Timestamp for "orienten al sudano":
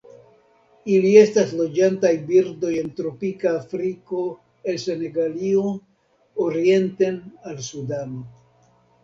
6.49-8.27